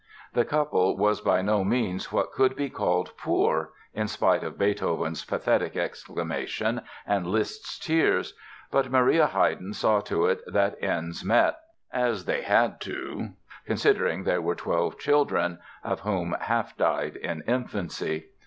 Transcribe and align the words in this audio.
The 0.33 0.45
couple 0.45 0.97
was 0.97 1.21
by 1.21 1.43
no 1.43 1.63
means 1.63 2.11
what 2.11 2.31
could 2.31 2.55
be 2.55 2.71
called 2.71 3.11
"poor" 3.17 3.69
(in 3.93 4.07
spite 4.07 4.43
of 4.43 4.57
Beethoven's 4.57 5.23
pathetic 5.23 5.77
exclamation 5.77 6.81
and 7.05 7.27
Liszt's 7.27 7.77
tears!), 7.77 8.33
but 8.71 8.89
Maria 8.89 9.27
Haydn 9.27 9.73
saw 9.75 9.99
to 9.99 10.25
it 10.25 10.41
that 10.51 10.73
ends 10.83 11.23
met, 11.23 11.59
as 11.93 12.25
they 12.25 12.41
had 12.41 12.81
to, 12.81 13.33
considering 13.67 14.23
there 14.23 14.41
were 14.41 14.55
twelve 14.55 14.97
children 14.97 15.59
(of 15.83 15.99
whom 15.99 16.35
half 16.39 16.75
died 16.75 17.15
in 17.15 17.43
infancy). 17.43 18.29